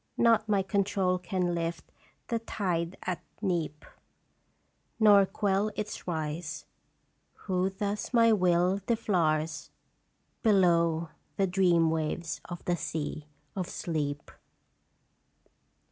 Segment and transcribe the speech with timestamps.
[0.17, 1.91] Not my control can lift
[2.29, 3.85] the tide at neap,
[4.99, 6.65] Nor quell its rise.
[7.45, 9.69] Who thus my will deflours
[10.41, 14.31] Below the dream waves of the sea of Sleep